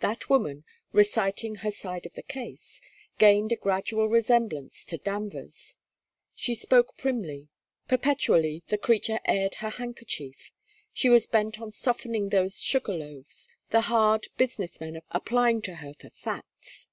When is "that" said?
0.00-0.28